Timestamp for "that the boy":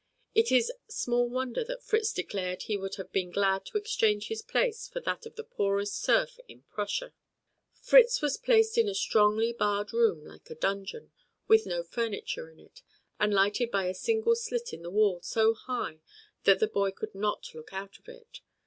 16.45-16.89